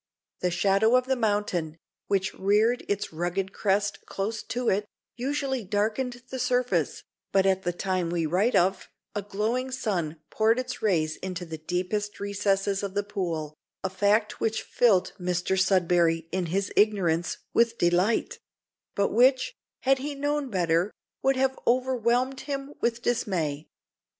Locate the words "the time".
7.61-8.09